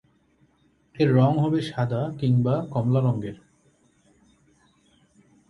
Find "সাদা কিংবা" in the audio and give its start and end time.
1.61-2.55